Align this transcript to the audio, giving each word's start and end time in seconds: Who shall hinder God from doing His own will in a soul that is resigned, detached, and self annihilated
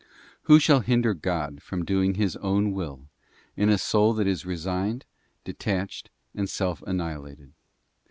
Who 0.49 0.57
shall 0.59 0.79
hinder 0.79 1.13
God 1.13 1.61
from 1.61 1.85
doing 1.85 2.15
His 2.15 2.35
own 2.37 2.71
will 2.71 3.05
in 3.55 3.69
a 3.69 3.77
soul 3.77 4.13
that 4.15 4.25
is 4.25 4.47
resigned, 4.47 5.05
detached, 5.45 6.09
and 6.33 6.49
self 6.49 6.81
annihilated 6.87 7.51